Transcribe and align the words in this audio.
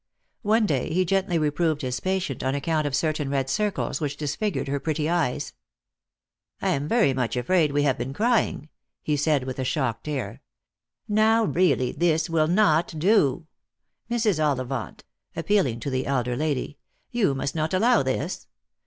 One 0.41 0.65
day 0.65 0.91
he 0.91 1.05
gently 1.05 1.37
reproved 1.37 1.83
his 1.83 1.99
patient 1.99 2.41
on 2.43 2.55
account 2.55 2.87
of 2.87 2.95
certain 2.95 3.29
red 3.29 3.51
circles 3.51 4.01
which 4.01 4.17
disfigured 4.17 4.67
her 4.67 4.79
pretty 4.79 5.07
eyes." 5.07 5.53
I 6.59 6.69
am 6.69 6.87
very 6.87 7.13
much 7.13 7.37
afraid 7.37 7.71
we 7.71 7.83
have 7.83 7.99
been 7.99 8.11
crying," 8.11 8.69
he 9.03 9.15
said 9.15 9.43
with 9.43 9.59
a 9.59 9.63
shocked 9.63 10.07
air." 10.07 10.41
Now, 11.07 11.43
really 11.43 11.91
this 11.91 12.31
will 12.31 12.47
not 12.47 12.97
do. 12.97 13.45
Mrs. 14.09 14.43
Ollivant 14.43 15.03
"—appealing 15.35 15.79
to 15.81 15.91
the 15.91 16.07
elder 16.07 16.35
lady 16.35 16.79
—"you 17.11 17.35
must 17.35 17.53
not 17.53 17.71
allow 17.71 18.01
this. 18.01 18.47